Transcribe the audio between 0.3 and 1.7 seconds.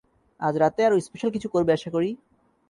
আজ রাতে আরো স্পেশাল কিছু